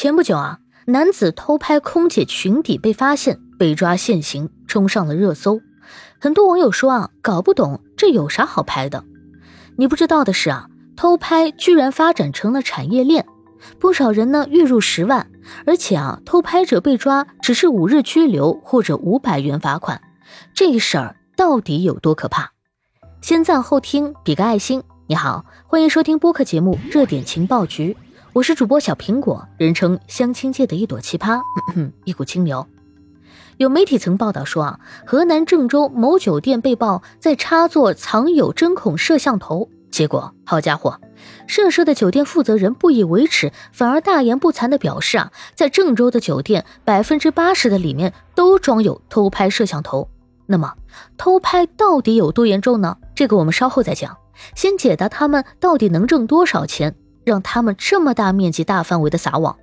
[0.00, 5.60] 前不久啊，男子偷拍空姐裙底被发现，被抓现行，冲上了热搜。
[6.18, 9.04] 很多网友说啊，搞不懂这有啥好拍的。
[9.76, 13.26] 你不知道的是啊，偷拍居然发展成了产业链，
[13.78, 15.30] 不少人呢月入十万，
[15.66, 20.00] 而且啊，偷拍者被抓只是五日拘留或者五百元罚款，
[20.54, 22.52] 这事儿到底有多可怕？
[23.20, 24.82] 先赞后听，比个爱心。
[25.08, 27.94] 你好，欢迎收听播客节目《热点情报局》，
[28.32, 31.42] 我是主播小苹果，人称相亲界的一朵奇葩，
[32.04, 32.64] 一股清流。
[33.56, 41.00] 有媒体曾报道说啊，河南郑州某酒店被曝在插座藏有针孔摄像头，结果好家伙，
[41.48, 50.08] 涉事的酒店负责人不以为耻，反而大言不惭地表示啊，在郑州的酒店百分之八十的里面都装有偷拍摄像头。
[50.46, 50.74] 那么，
[51.16, 52.96] 偷拍到底有多严重呢？
[53.12, 54.16] 这个我们稍后再讲。
[54.54, 56.94] 先解答他们到底能挣多少钱，
[57.24, 59.56] 让他们这么大面积、大范围的撒网。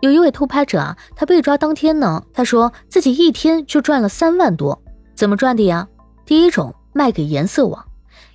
[0.00, 4.82] 有一位偷拍者啊，他被抓当天呢，他说自己一天就赚了三万多，
[5.14, 5.88] 怎么赚的呀？
[6.26, 7.84] 第一种卖给颜色网，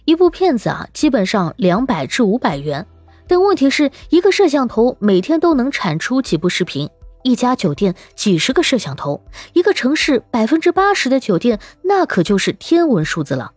[0.05, 2.85] 一部片子啊，基本上两百至五百元，
[3.27, 6.89] 但问题是一个摄像头每天都能产出几部视频，
[7.23, 13.51] 一家酒店几十个摄像头，一个城市百分之八十的酒店，那可就是天文数字了。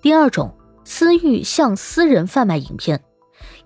[0.00, 0.54] 第二种。
[0.90, 2.98] 私域向私人贩卖影片，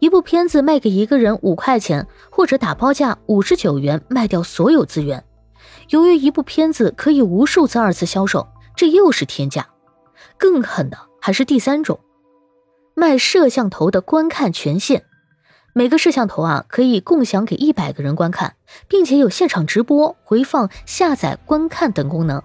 [0.03, 5.23] 一部片子卖给一个人五块钱，或者打包价五十九元卖掉所有资源。
[5.91, 9.65] 由于一部片子可以无数次二次销售，这又是天价。
[10.37, 12.01] 更狠的还是第三种，
[12.97, 15.05] 卖摄像头的观看权限。
[15.73, 18.57] 每个摄像头啊可以共享给一百个人观看，
[18.89, 22.43] 并且有现场直播、回放、下载、观看等功能。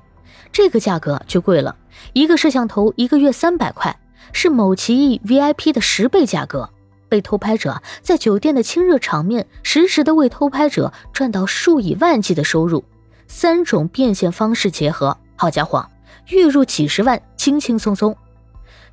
[0.52, 1.76] 这个价格就贵了，
[2.14, 4.00] 一个摄像头一个月三百块。
[4.34, 6.70] 是某奇异 VIP 的十倍价格，
[7.10, 12.84] 被偷拍者在酒店的亲热场面，实时的为偷拍者赚到数以万计的收入。
[13.28, 15.86] 三种变现方式结合，好家伙，
[16.28, 18.16] 月入几十万，轻轻松松。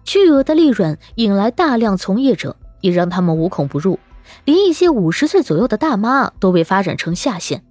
[0.04, 3.98] 巨额的利润引来大量从业者，也让他们无孔不入。
[4.44, 7.62] 连一些五十岁左右的大妈都被发展成下线，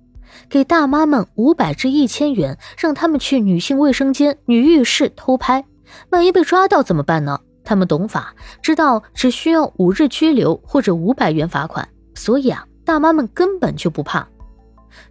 [0.49, 5.65] 给大妈们五百至一千元，让他们去女性卫生间、女浴室偷拍，
[6.09, 7.39] 万一被抓到怎么办呢？
[7.63, 14.27] 他们懂法，知道只需要五日拘留或者五百元罚款，所以啊，大妈们根本就不怕。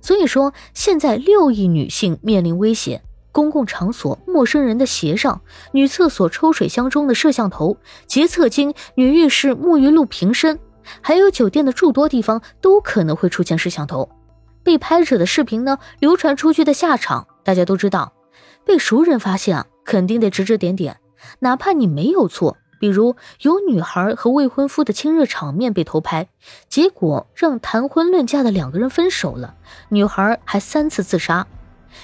[0.01, 3.03] 所以说，现在六亿女性面临威胁：
[3.33, 5.41] 公共场所陌生人的鞋上、
[5.73, 7.77] 女厕所抽水箱中的摄像头、
[8.07, 10.59] 洁厕巾、女浴室沐浴露瓶身，
[11.01, 14.09] 还有酒店的诸多地方都可能会出现摄像头。
[14.63, 18.13] 被拍摄的视频呢，流传出去的下场，大家都知道，
[18.65, 20.97] 被熟人发现啊，肯定得指指点点。
[21.41, 26.29] 哪怕你没有错，比如有女孩和未婚夫的亲热场面被偷拍，
[26.69, 29.55] 结果让谈婚论嫁的两个人分手了，
[29.89, 31.47] 女孩还三次自杀；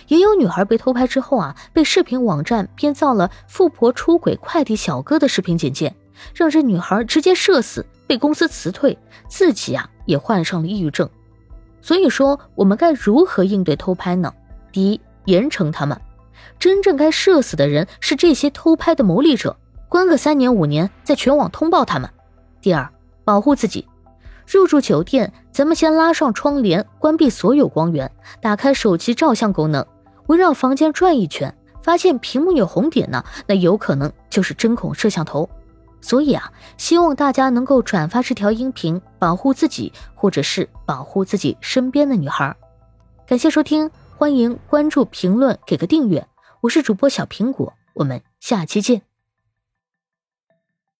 [0.07, 5.95] 也有女孩被偷拍之后啊，被视频网站编造了富婆出轨快递小哥的视频简介，
[6.35, 8.97] 让这女孩直接社死，被公司辞退，
[9.29, 11.09] 自己啊也患上了抑郁症。
[11.81, 14.33] 所以说，我们该如何应对偷拍呢？
[14.71, 15.99] 第一，严惩他们。
[16.59, 19.57] 真正该社死的人是这些偷拍的牟利者，
[19.89, 22.09] 关个三年五年，在全网通报他们。
[22.61, 22.89] 第二，
[23.25, 23.87] 保护自己。
[24.47, 28.11] 入住酒店，咱们先拉上窗帘，关闭所有光源，
[28.41, 29.85] 打开手机照相功能，
[30.29, 35.49] 围绕房间转一圈，发现屏幕有红点呢，那有可能就是针孔摄像头。
[36.01, 42.57] 所以啊，希望大家能够转发这条音频，保护自己，或者是保护自己身边的女孩。
[43.27, 43.91] 感谢收听。
[44.19, 46.27] 欢迎关注、评论、给个订阅，
[46.63, 49.08] 我是主播小苹果，我们下期见。